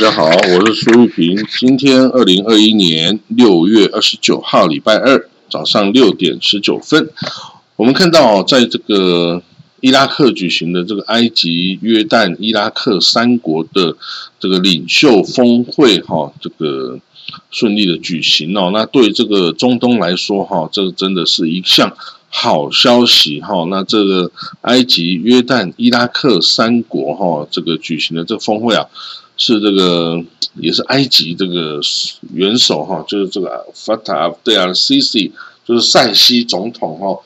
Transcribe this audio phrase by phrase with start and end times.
[0.00, 1.44] 大家好，我是苏玉平。
[1.58, 7.10] 今天二零二一年六月二十九号，礼拜二早上六点十九分，
[7.74, 9.42] 我们看到在这个
[9.80, 13.96] 伊拉克举行的这个埃及、约旦、伊拉克三国的
[14.38, 17.00] 这个领袖峰会，哈，这个
[17.50, 18.70] 顺利的举行哦。
[18.72, 21.92] 那对这个中东来说，哈，这个真的是一项
[22.28, 23.66] 好消息，哈。
[23.68, 24.30] 那这个
[24.60, 28.86] 埃及、约旦、伊拉克三国，哈，这个举行的这个峰会啊。
[29.40, 30.20] 是这个，
[30.56, 31.80] 也是埃及这个
[32.32, 35.30] 元首哈，就是这个 Fatah Abdel Sisi，
[35.64, 37.16] 就是塞西总统哈，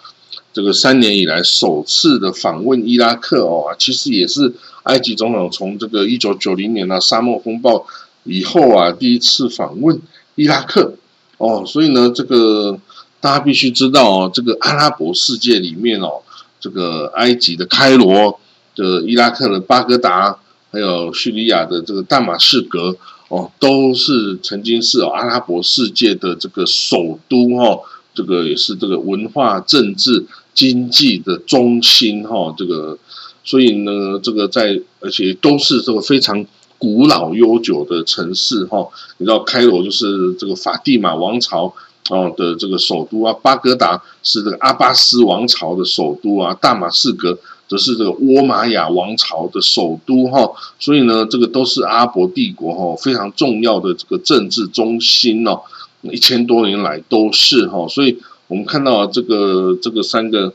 [0.52, 4.52] 这个三年以来首次的访问伊拉克哦，其实也是
[4.82, 7.86] 埃及总统从这个一九九零年的沙漠风暴
[8.24, 9.98] 以后啊，第一次访问
[10.34, 10.94] 伊拉克
[11.38, 12.78] 哦，所以呢，这个
[13.20, 16.20] 大家必须知道哦，这个阿拉伯世界里面哦，
[16.60, 18.38] 这个埃及的开罗
[18.76, 20.38] 的伊拉克的巴格达。
[20.72, 22.96] 还有叙利亚的这个大马士革
[23.28, 27.78] 哦，都是曾经是阿拉伯世界的这个首都哈，
[28.14, 32.98] 这个也是这个文化、政治、经济的中心哈，这个
[33.44, 36.44] 所以呢，这个在而且都是这个非常
[36.78, 38.88] 古老悠久的城市哈。
[39.18, 41.74] 你知道开罗就是这个法蒂玛王朝
[42.08, 47.38] 哦的这个首都啊，巴格达是这个阿巴斯王朝的首都啊，大马士革。
[47.72, 55.62] 则是这个倭玛雅王朝的首都哈，所以呢，这个都是阿拉伯帝国哈非常重要的这个政治中心哦，
[56.02, 60.52] 一千多年来都是哈，所以我们看到这个这个三个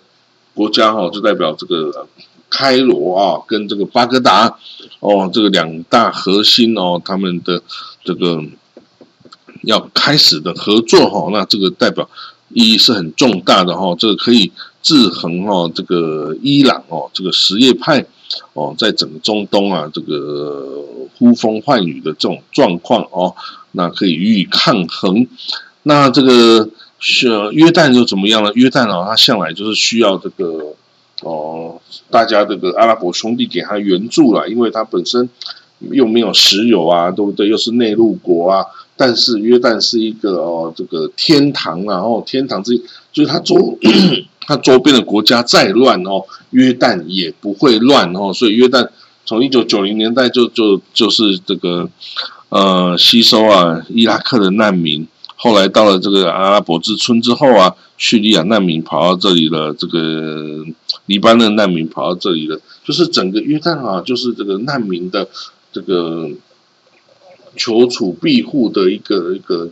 [0.53, 2.05] 国家哈，就代表这个
[2.51, 4.55] 开罗啊跟这个巴格达
[4.99, 7.63] 哦，这个两大核心哦，他们的
[8.03, 8.43] 这个
[9.63, 12.07] 要开始的合作哈，那这个代表
[12.53, 14.51] 意义是很重大的哈，这个可以。
[14.83, 18.05] 制衡哦，这个伊朗哦，这个什叶派
[18.53, 20.81] 哦，在整个中东啊，这个
[21.17, 23.35] 呼风唤雨的这种状况哦，
[23.73, 25.27] 那可以予以抗衡。
[25.83, 26.69] 那这个
[26.99, 28.51] 是约旦又怎么样呢？
[28.53, 30.73] 约旦哦，它向来就是需要这个
[31.21, 35.27] 哦，大家这个阿拉伯兄弟给他援助了，因为它本身
[35.91, 37.49] 又没有石油啊，对不对？
[37.49, 38.65] 又是内陆国啊。
[38.99, 42.75] 但是约旦是一个哦，这个天堂啊，哦，天堂之，
[43.13, 43.77] 就是它周
[44.41, 48.89] 它周边的国家再乱哦，约旦也不会乱哦，所以约旦
[49.23, 51.87] 从一九九零年代就就就是这个
[52.49, 60.65] 呃吸收啊伊拉克的难民，后来到了这个阿拉伯之春之后啊，叙利亚难民跑到这里了，这个
[61.05, 65.29] 黎巴嫩难民跑到这里了，就是整个约旦啊，就是这个难民的
[65.71, 66.31] 这个。
[67.55, 69.69] 求处庇护的一个一个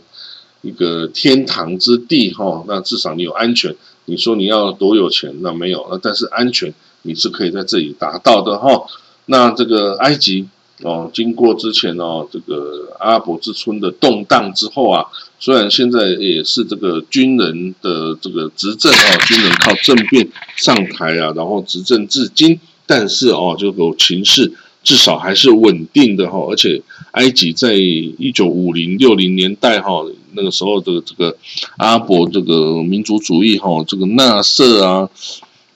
[0.62, 3.76] 一个天堂之地哈，那至少你有安全。
[4.06, 6.72] 你说你要多有钱，那没有，那但是安全
[7.02, 8.86] 你是可以在这里达到的哈。
[9.26, 10.46] 那这个埃及
[10.82, 15.06] 哦，经过之前哦这个阿拉伯之春的动荡之后啊，
[15.40, 24.52] 虽然现在也是这个军人的这个执政啊，军人靠政变上台啊，然后执政至今，但是哦，这个情势。
[24.84, 26.80] 至少还是稳定的哈，而且
[27.16, 30.04] 埃及在一九五零六零年代哈，
[30.34, 31.34] 那个时候的这个
[31.78, 35.08] 阿拉伯这个民族主义哈，这个纳瑟啊，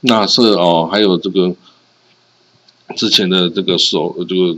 [0.02, 1.56] 纳瑟哦，还有这个
[2.94, 4.54] 之前的这个首这个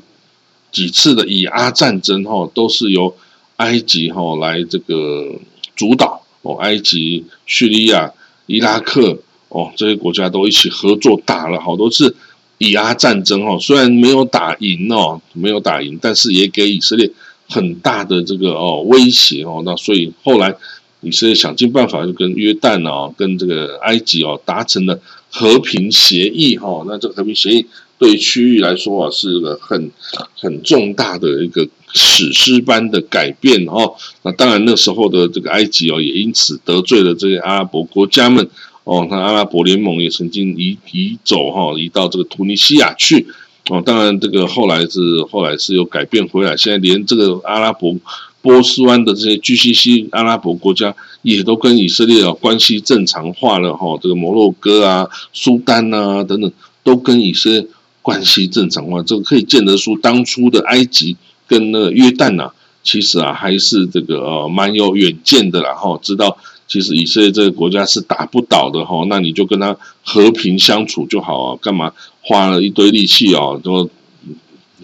[0.72, 3.14] 几次的以阿战争哈，都是由
[3.58, 5.38] 埃及哈来这个
[5.76, 8.12] 主导哦，埃及、叙利亚、
[8.46, 9.16] 伊拉克
[9.50, 12.16] 哦这些国家都一起合作打了好多次。
[12.62, 17.10] 以压战争哦，虽然没有打赢哦，没有打赢，但是也给以色列
[17.48, 19.62] 很大的这个哦威胁哦。
[19.64, 20.54] 那所以后来
[21.00, 24.96] 以色列想尽办法就跟约旦哦，跟这个埃及哦达成了
[25.28, 26.84] 和平协议哈。
[26.86, 27.66] 那这个和平协议
[27.98, 29.90] 对区域来说啊，是个很
[30.38, 33.94] 很重大的一个史诗般的改变哦。
[34.22, 38.48] 那当然那时候的这个埃及哦，也因此得罪了这些阿拉伯国家们。
[38.84, 43.26] 哦，那阿拉伯联盟也曾经移移走哈，移到这个突尼西亚去。
[43.70, 47.94] 哦，当然这个后来是后来是有改变回来，现在连这个阿拉伯
[48.40, 50.92] 波斯湾的这些 GCC 阿拉伯国家
[51.22, 53.96] 也都跟以色列啊关系正常化了哈。
[54.02, 56.50] 这个摩洛哥啊、苏丹啊等等
[56.82, 57.64] 都跟以色列
[58.02, 62.50] 关系正常化，这个可以见得出当初的埃及跟那个约旦呐，
[62.82, 66.36] 其实啊还是这个呃蛮有远见的啦哈，知道。
[66.72, 71.92] 其实以色列这个国家是打不倒的哈，那你就跟他和平相处就好啊，干嘛
[72.22, 73.90] 花了一堆力气哦，都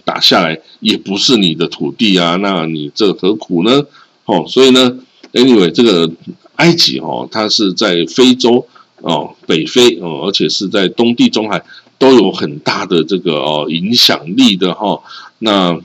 [0.05, 3.83] 打下来也不是你的土地啊，那你这何苦呢？
[4.25, 4.99] 哦，所以呢
[5.33, 6.11] ，anyway，这个
[6.57, 11.63] 埃及哈，它是在非洲哦，北非哦，而且是在东地中海
[11.97, 15.01] 都有很大的这个哦影响力的哈，
[15.39, 15.81] 那。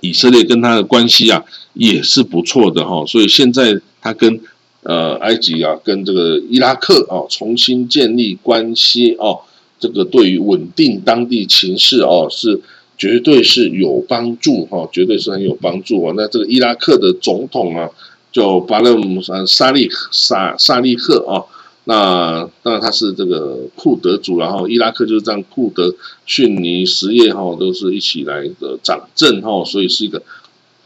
[0.00, 1.42] 以色列跟他的关系啊
[1.72, 4.38] 也是不错的哈，所以现在他跟
[4.84, 9.40] 呃埃及啊跟这个伊拉克啊重新建立关系哦，
[9.80, 12.60] 这个对于稳定当地情势哦是
[12.96, 16.14] 绝对是有帮助哈，绝对是很有帮助啊。
[16.16, 17.90] 那这个伊拉克的总统啊
[18.30, 21.42] 叫巴勒姆呃沙利沙沙利赫啊。
[21.86, 25.94] 那那他是这个库德族，然后伊拉克就是这样，库德、
[26.24, 30.22] 逊尼、什叶哈都是一起来的掌政哈，所以是一个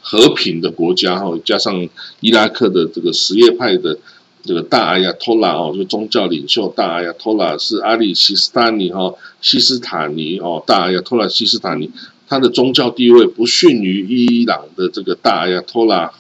[0.09, 1.39] 和平的国家哈。
[1.45, 1.87] 加上
[2.21, 3.99] 伊拉克的这个什叶派的
[4.43, 11.91] 这个大阿亚托拉哦，就宗教领袖大阿亚托拉是阿里西斯塔尼哈西斯塔尼哦，大阿亚托拉西斯塔尼，
[12.27, 16.11] 他的宗教地位不逊于伊朗的这个大阿亚托拉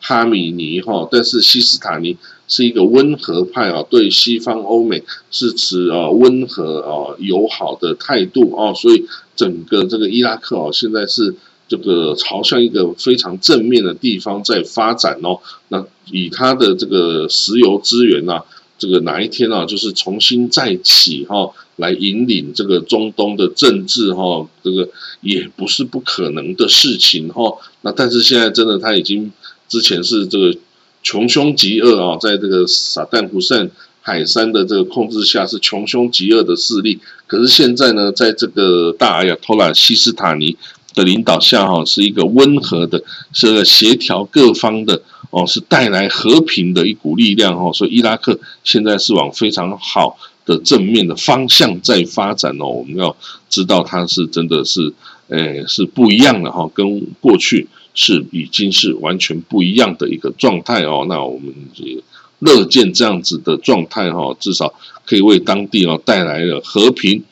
[0.00, 2.16] 哈米尼哈，但是西斯塔尼。
[2.48, 5.02] 是一个温和派啊，对西方欧美
[5.32, 9.04] 是持啊温和啊友好的态度啊，所以
[9.34, 11.34] 整个这个伊拉克哦，现在是
[11.68, 15.38] 这个朝向一个非常正面的地方在发展哦。
[15.68, 18.44] 那以它的这个石油资源啊，
[18.78, 24.88] 这个哪一天啊，就是重新再起哈，来引领这个中东的政治哈，这个
[25.20, 27.56] 也不是不可能的事情哈。
[27.82, 29.32] 那但是现在真的他已经
[29.68, 30.54] 之前是这个。
[31.02, 33.70] 穷凶极恶啊，在这个撒旦胡塞
[34.00, 36.98] 海山的这个控制下，是穷凶极恶的势力。
[37.28, 40.56] 可是现在呢，在这个大阿亚托拉西斯塔尼
[40.96, 43.00] 的领导下，哈，是一个温和的，
[43.32, 45.00] 是个协调各方的
[45.30, 47.70] 哦，是带来和平的一股力量哦。
[47.72, 52.66] 所以伊拉克现在是往非常好的正面的方向在发展哦。
[52.66, 53.14] 我们要
[53.48, 54.92] 知道，它是真的是，
[55.28, 57.68] 诶，是不一样的哈，跟过去。
[57.98, 61.96] 是已经是完全不一样的一个状态哦，那我们也
[62.40, 64.74] 乐见这样子的状态哈，至少
[65.06, 67.24] 可以为当地哦带来了和平。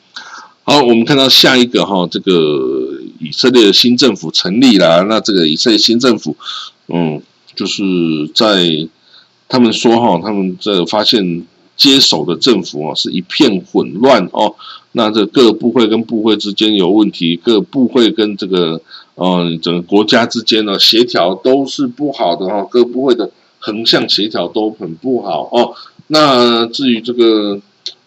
[0.63, 2.74] 好，我们看到下一个哈，这个
[3.19, 6.35] 以色列的新政府成立了，那这个以色列新政府，
[6.87, 7.21] 嗯，
[7.55, 7.83] 就是
[8.33, 8.87] 在
[9.47, 11.45] 他们说哈，他们这发现
[11.75, 14.55] 接手的政府啊是一片混乱哦，
[14.93, 18.81] 那这各部会跟部会之间有问题，各部会跟这个。
[19.17, 25.73] 嗯，整个国家之间呢协调都是不好的哈，各部会的横向协调都很不好哦。
[26.07, 27.57] 那至于这个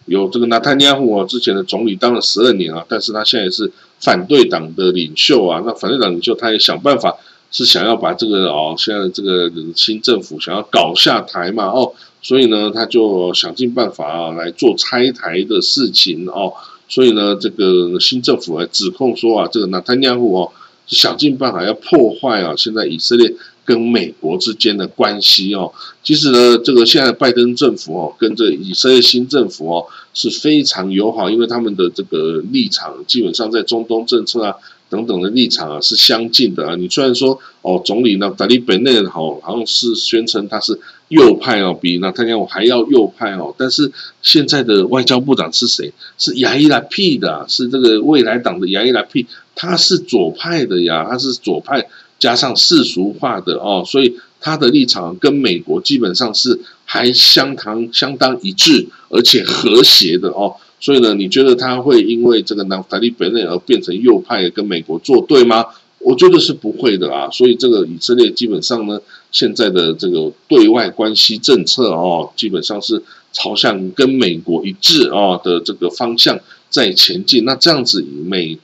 [0.09, 5.61] 有这个纳坦尼亚胡啊，之前的总理当了十二年啊，但是他现在是反对党的领袖啊。
[5.65, 7.15] 那反对党领袖他也想办法
[7.51, 16.53] 是想要把这个哦，现在这个新政府想要搞下台嘛哦，所以呢他就想尽办法啊来做拆台的事情哦。
[16.87, 20.59] 所以呢这个新政府来指控说啊，这个纳坦尼亚胡哦是。
[20.89, 22.55] 想尽办法要破坏啊！
[22.57, 23.31] 现在以色列
[23.69, 25.71] 跟美国之间的关系哦，
[26.03, 29.85] 其实呢，这个现在拜登政府哦，跟这以色列新政府哦
[30.15, 34.55] 是非常友好，因为他们的这个立场基本上在中东政策啊。
[34.89, 36.75] 等等的立场啊是相近的啊。
[36.75, 40.79] 你虽然说哦，总理呢达利本内好好像是宣称他是
[41.09, 43.53] 右派哦，比纳坦雅胡还要右派哦。
[43.57, 43.91] 但是
[44.21, 45.93] 现在的外交部长是谁？
[46.17, 60.55] 是亚伊拉 P 的，是这个未来党的亚伊拉 P，他是左派的呀，他是左派加上世俗化的哦，所以他的立场跟美国基本上是还相当相当一致，而且和谐的哦。
[60.79, 65.65] 所以呢，你觉得他会因为这个南法利本内而变成右派跟美国作对吗？
[65.99, 67.29] 我觉得是不会的啊。
[67.31, 68.99] 所以这个以色列基本上呢，
[69.31, 77.43] 现在的这个对外关系政策哦，基本上是朝向跟美国一致哦的这个方向在前进。
[77.45, 78.57] 那这样子，美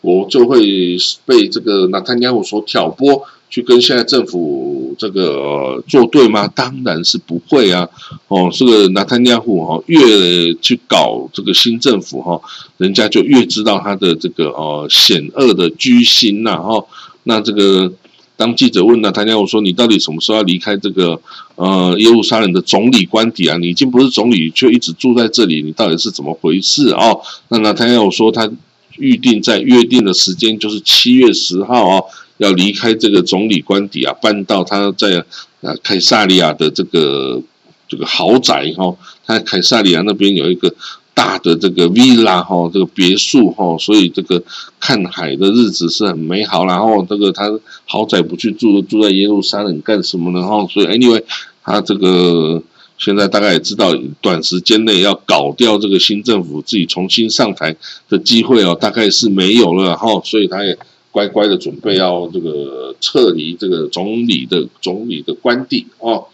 [0.00, 3.22] 国就会被这个纳坦亚胡所挑拨。
[3.52, 6.48] 去跟现在政府这个做对吗？
[6.48, 7.88] 当然是不会啊！
[8.28, 12.40] 哦，这个纳坦尼亚胡哈越去搞这个新政府哈，
[12.76, 16.56] 人家就越知道他的这个哦险恶的居心呐！
[16.56, 16.84] 哈，
[17.24, 17.92] 那这个
[18.36, 21.20] 当记者问纳坦尼亚胡说：“你到底什么时候要离开这个
[21.56, 23.56] 呃耶路撒冷的总理官邸啊？
[23.58, 28.50] 你已经不是总理，却一直住在这里，你到底是怎么回事哦？”那纳坦尼亚胡说：“他
[28.98, 32.04] 预定在约定的时间就是七月十号哦。”
[32.42, 35.24] 要离开这个总理官邸啊，搬到他在
[35.60, 37.40] 啊凯撒利亚的这个
[37.88, 40.74] 这个豪宅哈，他在凯撒利亚那边有一个
[41.14, 44.42] 大的这个 villa 哈，这个别墅哈，所以这个
[44.80, 46.66] 看海的日子是很美好。
[46.66, 47.48] 然后这个他
[47.86, 50.44] 豪宅不去住，住在耶路撒冷干什么呢？
[50.44, 51.22] 哈，所以 anyway，
[51.62, 52.60] 他这个
[52.98, 57.76] 现在大概也知道，短时间内要搞掉这个新政府，自己重新上台
[58.08, 60.76] 的机会哦，大概是没有了哈，所以他也。
[61.12, 66.26] 乖乖的准备要这个撤离这个总理的总理的官邸哦，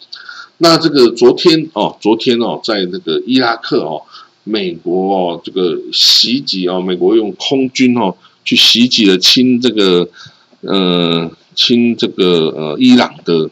[0.59, 4.03] 那这个昨天哦，昨天哦，在那个伊拉克哦，
[4.45, 10.09] 美国哦这个袭击哦，美国用空军哦去袭击了亲这个
[10.61, 13.51] 呃亲这个呃伊朗的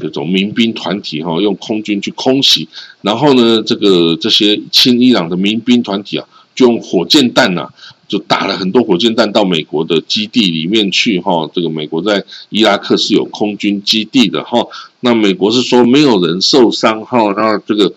[0.00, 2.68] 这种民兵团体哈，用空军去空袭，
[3.02, 7.70] 然后呢，这个这些亲伊朗的民兵团体啊，就用火箭弹呐，
[8.08, 11.50] 就打了很多火箭弹到美国的基地里面去哈。
[11.52, 14.66] 这个美国在伊拉克是有空军基地的哈，
[15.00, 17.92] 那美国是说没有人受伤哈，那这个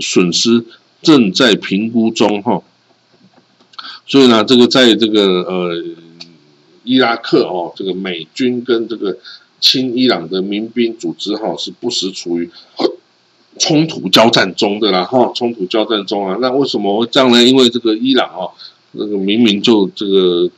[0.00, 0.64] 损失
[1.02, 2.62] 正在评估中哈。
[4.06, 5.84] 所以呢，这个在这个呃
[6.84, 9.16] 伊拉克哦，这个美军跟这个
[9.60, 12.50] 亲伊朗的民兵组织哈，是不时处于
[13.58, 16.36] 冲突交战中的啦哈，冲突交战中啊。
[16.40, 17.44] 那为什么会这样呢？
[17.44, 18.50] 因为这个伊朗哦，
[18.92, 20.50] 那个明明就这个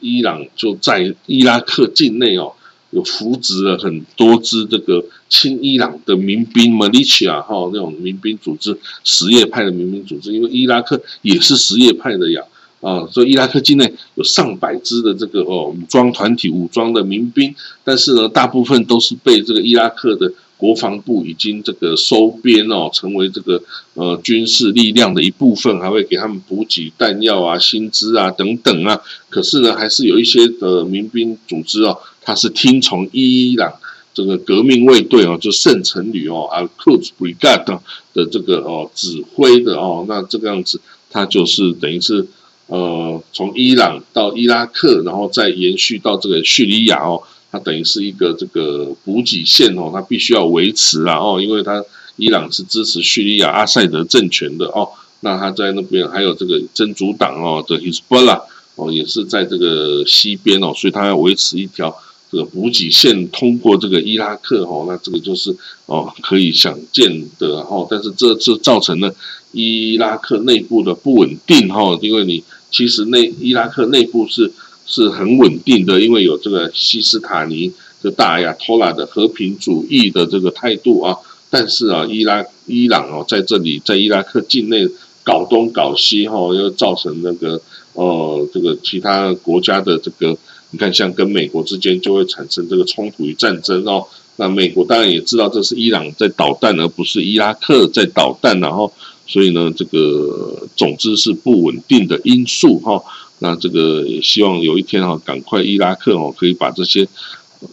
[0.00, 2.52] 伊朗就在伊拉克境内哦，
[2.90, 12.42] 有扶植了很多支这个亲伊朗的民兵 militia 哈，那种民兵组织，什叶派的民兵组织，因为伊拉克也是什叶派的呀。
[12.80, 17.54] 啊，所以伊拉克境内有上百支的这个哦武装团体、武装的民兵，
[17.84, 23.62] 但是呢，大部分都是被这个伊拉克的国防部已经这个收编哦，成为这个
[23.94, 29.00] 呃军事力量的一部分，还会给他们补给弹药啊、薪资啊等等啊。
[29.30, 33.72] 可是呢，还是有一些的民兵组织哦，他是听从伊朗
[34.12, 37.80] 这个革命卫队哦，就圣城旅哦，Al Quds Brigade
[38.12, 40.78] 的这个哦指挥的哦，那这个样子，
[41.10, 42.26] 他就是等于是。
[42.72, 47.20] 呃，从伊朗到伊拉克，然后再延续到这个叙利亚哦，
[47.50, 51.84] 它等于是一个这个补给线哦，它必须要维持啦哦，因为它
[52.16, 54.88] 伊朗是支持叙利亚阿塞德政权的哦，
[55.20, 58.42] 那它在那边还有这个真主党哦的 Hezbollah
[58.76, 61.96] 哦，也是在这个西边哦，所以它要维持一条
[62.30, 69.14] 这个补给线通过这个伊拉克哦，那这个就是哦可以想见的哦，但是这这造成了
[69.52, 72.42] 伊拉克内部的不稳定哦，因为你。
[72.72, 74.52] 其实内伊拉克内部是
[74.86, 77.72] 是很稳定的，因为有这个西斯塔尼
[78.02, 81.16] 这大亚托拉的和平主义的这个态度啊。
[81.48, 84.88] 但是啊，伊拉伊朗哦在这里在伊拉克境内
[85.24, 87.60] 搞东搞西哈，又造成那个
[87.94, 90.36] 呃这个其他国家的这个
[90.70, 94.06] 你看像跟美国之间就会产生这个冲突与战争哦。
[94.36, 98.92] 那美国当然也知道这是伊朗在捣蛋，而不是伊拉克在捣蛋，然后。
[99.26, 103.00] 所以呢，这个总之是不稳定的因素哈。
[103.40, 107.06] 那这个也希望有一天哈，赶快伊拉克哦，可以把这些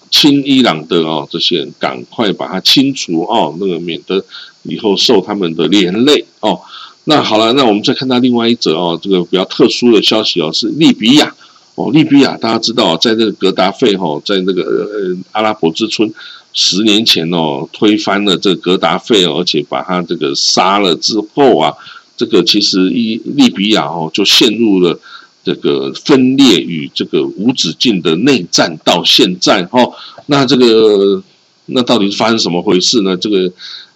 [0.09, 4.25] 亲伊朗的哦这些人赶快把它清除哦，那个免得
[4.63, 6.59] 以后受他们的连累哦。
[7.05, 11.33] 那好了，那我们再看到另外一则哦，这个比较特殊的消息哦，是利比亚
[11.75, 16.11] 哦，利比亚大家知道，在这个格达费哈，在那个呃阿拉伯之春。
[16.59, 21.71] 十年前哦，推翻了这个格达费，而且把他这个杀了之后啊，
[22.15, 24.99] 这个其实伊利比亚哦就陷入了
[25.47, 29.79] 这个分裂与这个无止境的内战，到现在哈，
[30.25, 31.23] 那这个
[31.67, 33.15] 那到底是发生什么回事呢？
[33.15, 33.49] 这个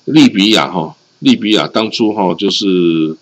[0.05, 3.17] 利比亚哈，利比亚当初哈就是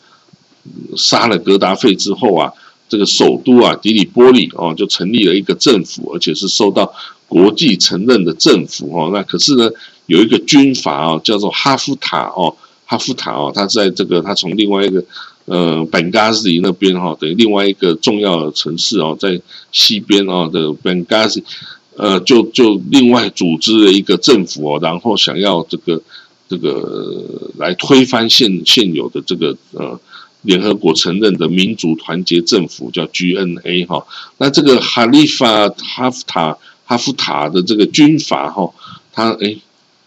[0.95, 2.53] 杀了格达费之后啊，
[2.87, 6.93] 这个首都啊迪里波利哦就成立了一个政府，而且是受到。
[7.29, 9.69] 国际承认的政府哦，那可是呢，
[10.07, 12.57] 有一个军阀哦，叫做哈夫塔哦，
[12.87, 15.05] 哈夫塔哦，他在这个他从另外一个
[15.49, 19.41] 呃本加西那边哈，等于另外一个重要的城市哦，在
[19.71, 21.43] 西边哦的本加西，
[21.97, 26.01] 呃，就就另外组织了一个政府哦，然后想要这个
[26.47, 29.99] 这个来推翻现现有的这个呃
[30.43, 34.05] 联合国承认的民主团结政府，叫 GNA 哈，
[34.37, 36.57] 那这个哈利法哈夫塔。
[36.89, 38.67] 哈夫塔的这个军阀哈，
[39.13, 39.55] 他哎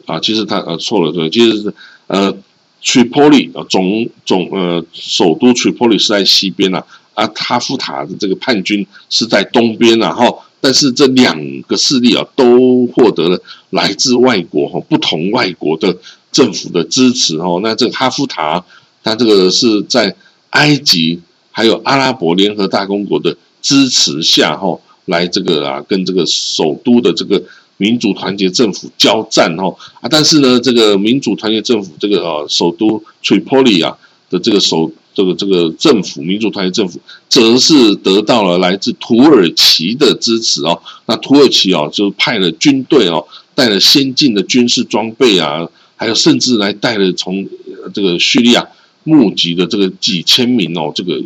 [0.05, 1.75] 啊，其实他呃错了对，其实是
[2.09, 2.37] 呃
[2.83, 6.85] ，Tripoli 啊总总呃首都 Tripoli 是在西边呐，
[7.15, 10.27] 啊哈夫塔的这个叛军是在东边呐哈，
[10.61, 15.97] 但是这两个势力啊都获得了来自外国哈不同外国的
[16.31, 18.65] 政府的支持哦，那这个哈夫塔
[19.03, 20.15] 他这个是在
[20.51, 21.21] 埃及
[21.51, 24.79] 还有阿拉伯联合大公国的支持下哈。
[25.07, 27.43] 来这个啊，跟这个首都的这个
[27.83, 33.99] 民主团结政府交战哦啊，但是呢，这个民主团结政府这个啊，首都 Tripoli 啊
[34.31, 40.81] 的这个首这个这个政府民主团结政府，则是得到了来自土耳其的支持哦。
[41.07, 47.49] 那土耳其哦，就派了军队哦，带了先进的军事装备啊，还有甚至来带了从
[47.93, 48.65] 这个叙利亚
[49.03, 51.21] 募集的这个几千名哦，这个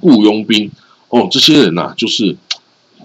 [0.00, 0.70] 雇佣兵
[1.08, 2.36] 哦，这些人呐，就是。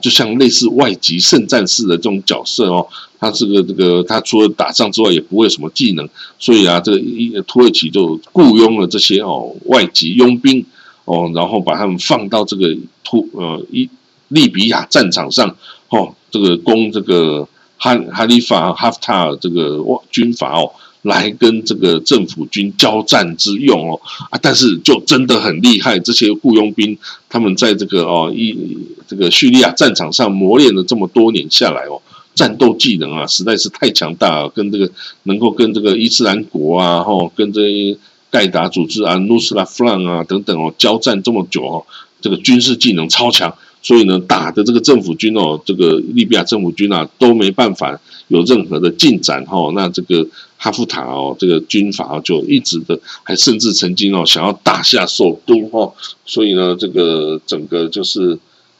[0.02, 2.88] 就像类似外籍圣战士的这种角色哦，
[3.20, 10.66] 他这个这个他除了打仗之外也不会什么技能，所以啊，这个一土耳其就雇佣了这些哦外籍佣兵
[11.06, 13.90] 哦，然后把他们放到这个土呃一
[14.30, 15.56] 利比亚战场上
[15.90, 20.72] 哦，这个攻这个哈哈利法哈夫塔尔这个军阀哦，
[21.04, 26.98] 来跟这个政府军交战之用哦啊，但是就真的很厉害，这些雇佣兵
[27.30, 28.78] 他们在这个哦一
[29.08, 32.02] 这个叙利亚战场上磨练了这么多年下来哦，
[32.36, 34.92] 战斗技能啊实在是太强大了，跟这个
[35.24, 37.98] 能够跟这个伊斯兰国啊，吼跟这些
[38.30, 41.86] 盖达组织啊、努斯拉夫朗啊等等哦交战这么久哦，
[42.20, 43.56] 这个军事技能超强。
[43.82, 49.72] 所以呢，打的这个政府军哦，这个利比亚政府军啊，都没办法有任何的进展哈。
[49.74, 50.28] 那这个
[50.62, 55.92] 哈夫塔哦，这个军阀就一直的，还甚至曾经哦想要打下首都哈。
[56.26, 58.38] 所以呢，这个整个就是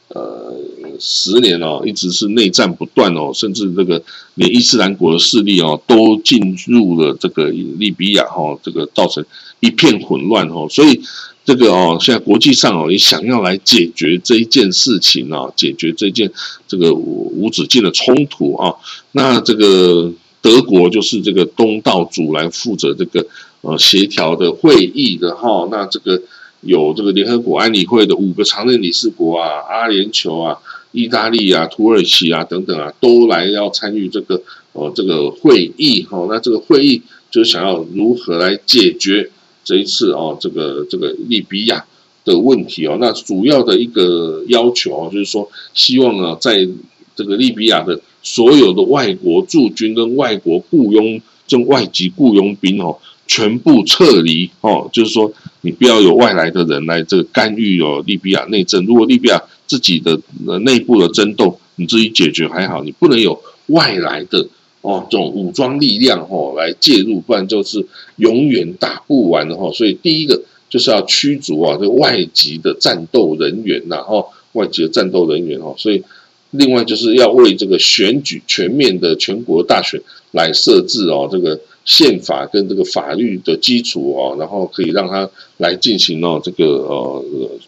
[0.08, 0.54] 呃
[1.00, 4.02] 十年哦，一直是内战不断哦，甚至这个
[4.34, 9.24] 连伊斯兰国的势力哦都进入了这个利比亚哈，这个造成
[9.60, 10.68] 一片混乱哈。
[10.68, 11.00] 所以。
[11.42, 16.30] 这个哦，现在国际上哦，也想要来解决这一件事情啊，解决这件
[16.68, 18.72] 这个无止境的冲突啊。
[19.12, 23.26] 那这个德国就是这个东道主来负责这个
[23.60, 25.68] 呃协调的会议的哈。
[25.70, 26.20] 那这个
[26.60, 30.58] 有这个联合国安理会的五个常任理事国啊，阿联酋啊、
[30.92, 34.42] 意大利啊、土耳其啊等等啊，都来要参与这个
[34.72, 36.26] 呃这个会议哈。
[36.28, 39.30] 那这个会议就是想要如何来解决。
[39.62, 41.84] 这一次哦，这个这个利比亚
[42.24, 46.66] 的问题哦，那主要的一个要求哦，就是说希望啊，在
[47.14, 52.96] 这个利比亚的所有的外国驻军跟外国雇佣这种外籍雇佣兵哦，
[53.26, 58.84] 全部撤离哦，就是说你不要有外来的人来这个干预哦利比亚内政。
[58.86, 60.20] 如果利比亚自己的
[60.60, 64.46] 内部的争斗你自己解决还好，你不能有外来的。
[64.82, 69.70] 哦，这种武装力量哦来介入，不然就是永远打不完的哈。
[69.74, 75.74] 所以第一个就是要驱逐啊这个外籍的战斗人员呐，哦外籍的战斗人员哦。
[75.76, 76.02] 所以
[76.50, 80.00] 另外就是要为这个选举全面的全国大选
[80.32, 87.24] 来设置哦这个宪法跟这个法律的基础哦，然后可以让他来进行哦这个呃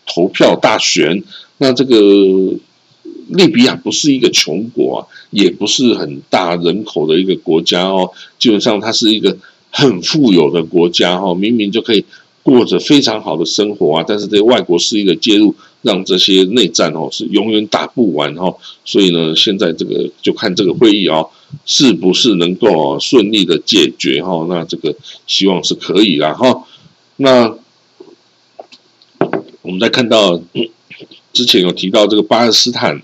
[0.06, 1.22] 投票大选。
[1.58, 1.96] 那这个。
[3.28, 8.10] 利比亚不是一个穷国啊，也不是很大人口的一个国家哦。
[8.38, 9.38] 基本上它是一个
[9.70, 12.04] 很富有的国家哈，明明就可以
[12.42, 18.54] 过着非常好的生活啊，但是这外国势力的介入，让这些内战哦是永远打不完哈。
[18.84, 21.28] 所以呢，现在这个就看这个会议哦，
[21.64, 24.46] 是不是能够顺利的解决哈？
[24.48, 24.94] 那这个
[25.26, 26.64] 希望是可以啦哈。
[27.16, 27.54] 那
[29.62, 30.40] 我们再看到
[31.32, 33.02] 之前有提到这个巴勒斯坦。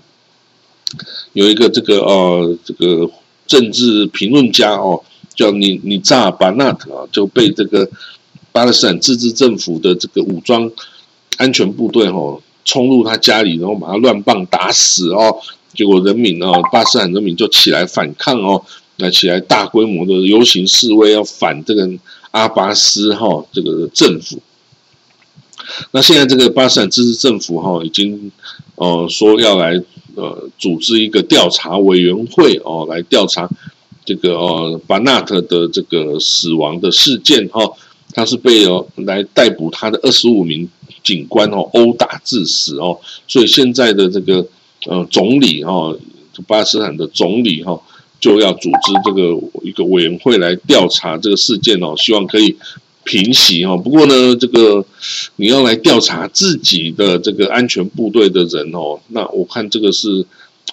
[1.33, 3.07] 有一个这个呃，这个
[3.45, 4.99] 政治评论家哦，
[5.35, 7.87] 叫尼尼扎巴纳特啊，就被这个
[8.51, 10.69] 巴勒斯坦自治政府的这个武装
[11.37, 15.37] 安全部队哦，冲入他家里，然后把他乱棒打死哦。
[15.73, 18.63] 结果人民哦，巴勒斯坦人民就起来反抗哦，
[18.97, 21.89] 那起来大规模的游行示威，要反这个
[22.31, 24.39] 阿巴斯哈这个政府。
[25.91, 28.31] 那现在这个巴勒斯坦自治政府哈，已经
[28.75, 29.81] 呃说要来。
[30.15, 33.47] 呃，组织一个调查委员会哦，来调查
[34.03, 37.61] 这个呃巴纳特的这个死亡的事件哈。
[38.13, 40.69] 他是被哦来逮捕他的二十五名
[41.03, 42.99] 警官哦殴打致死哦。
[43.27, 44.45] 所以现在的这个
[44.85, 45.95] 呃总理哈，
[46.47, 47.81] 巴基斯坦的总理哈，
[48.19, 52.55] 就要组织这个一个委员会来调查这个事件哦，希望可以。
[53.05, 54.85] 平息哦，不过呢，这个
[55.37, 60.23] 你要来调查自己的这个安全部队的人哦，那我看这个是，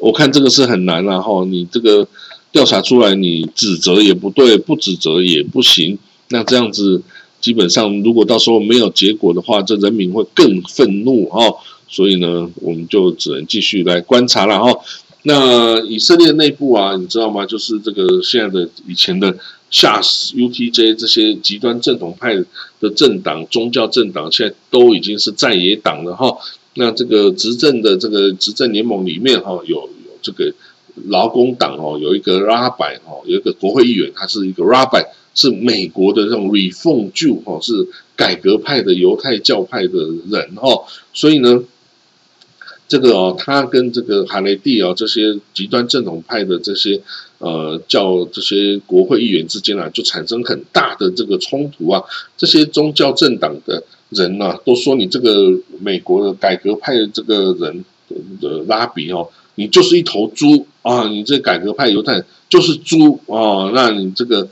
[0.00, 1.46] 我看这个是很难啊哈。
[1.46, 2.06] 你这个
[2.52, 5.96] 调查出来，你指责也不对，不指责也不行。
[6.28, 7.00] 那这样子，
[7.46, 11.38] 基本上如果到时候没有结果的话，这人民会更愤怒哈。
[11.88, 14.76] 所以呢，我们就只能继续来观察了哈。
[15.22, 17.46] 那以色列内部啊，你知道吗？
[17.46, 19.36] 就是这个现在的以前的。
[19.68, 22.36] 下 UTJ 这些极端正统派
[22.80, 26.38] 的政党、宗教政党，现在都已经是在野党了哈。
[26.74, 29.90] 那这个执政的这个执政联盟里面哈，有有
[30.22, 30.54] 这个
[31.08, 35.04] 劳工党哦，有一个 Rabbi 哦，有一个国会议员，他是一个 Rabbi，
[35.36, 40.82] 是美国的这种 Reform Jew 哈，是改革派的犹太教派的人哈。
[41.14, 41.62] 所以呢。
[42.88, 47.00] 这个哦，他跟这个哈雷蒂哦这些极端正统派的这些
[47.38, 52.00] 呃教这些国会议员之间啊，就产生很大的这个冲突啊。
[52.36, 57.84] 这些宗教政党的人呢，都说你这个美国的改革派的这个人
[58.40, 61.08] 的拉比哦，你就是一头猪啊！
[61.08, 64.48] 你这改革派犹太就是猪啊，那你这个。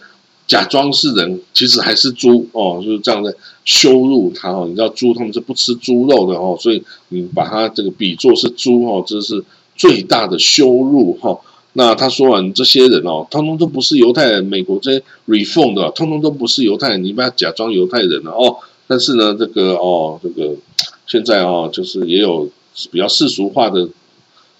[0.47, 4.67] 假装是人，其实还是猪哦，就是这样的羞辱他哦。
[4.69, 9.43] 你知道猪他们是不吃猪肉的哦，所以你把他这个比作是猪哦，这是
[9.75, 11.41] 最大的羞辱哈。
[11.73, 18.59] 那他说完这些人哦，通通都不是犹太人，美国这些 reform 的，通通都不是犹太人，你不要假装犹太人了哦。
[18.87, 20.55] 但是呢，这个哦，这个
[21.07, 22.51] 现在哦，就是也有
[22.91, 23.89] 比较世俗化的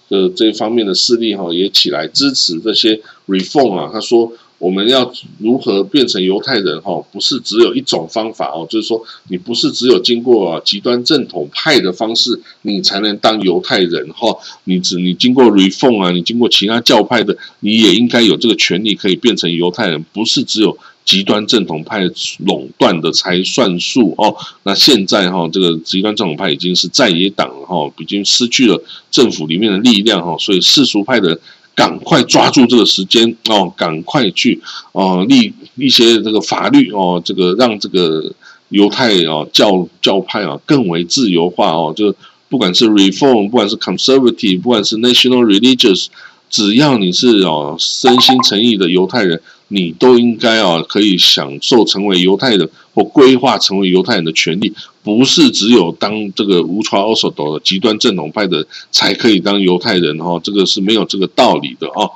[0.09, 3.91] 的这方面的势力哈，也起来支持这些 reform 啊。
[3.93, 4.31] 他说。
[4.57, 6.81] 我们要如何变成犹太人？
[6.81, 14.35] 哈，不是只有一种方法哦，就是说，你不是只有经过极端正统派的方式，你才能当犹太人哈。
[14.63, 24.33] 你只你经过 reform 啊，你经过其他教派的，你也应该有这个权利可以变成犹太人，不是只有极端正统派垄断的才算数哦。
[24.63, 31.37] 那现在哈，这个极端正统派已经是在野党哈，已经失去了政府里面的力量哈，所以世俗派的。
[31.75, 33.71] 赶快抓住这个时间哦！
[33.75, 34.61] 赶快去
[34.93, 38.33] 哦立一些这个法律哦，这个让这个
[38.69, 41.93] 犹太哦教教派啊更为自由化哦。
[41.95, 42.15] 就
[42.47, 46.07] 不管是 reform，不管是 conservative，不管是 national religious，
[46.49, 49.41] 只要你是哦真心诚意的犹太人。
[49.67, 62.07] 你都应该啊，可以享受成为犹太人或规划成为犹太人的权利，不是只有当这个无传奥索的极端正统派的才可以当犹太人哈，这个是没有这个道理的啊。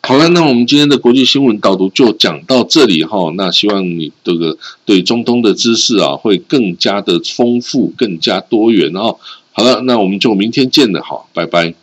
[0.00, 3.32] 好了，那我们今天的国际新闻导读就讲到这里哈。
[3.36, 9.16] 那希望你这个对中东的知识啊会更加的丰富、更加多元哦。
[9.50, 11.74] 好了，那我们就明天见了，好，拜拜。